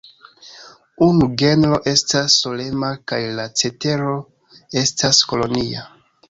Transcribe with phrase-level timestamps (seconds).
[1.07, 4.15] Unu genro estas solema kaj la cetero
[4.83, 5.87] estas kolonia.